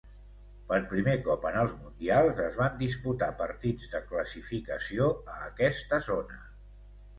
Per 0.69 0.77
primer 0.93 1.13
cop 1.27 1.45
en 1.49 1.57
els 1.63 1.75
Mundials 1.81 2.41
es 2.47 2.57
van 2.63 2.81
disputar 2.81 3.29
partits 3.43 3.93
de 3.93 4.03
classificació 4.09 5.13
a 5.37 5.39
aquesta 5.53 6.03
zona. 6.11 6.45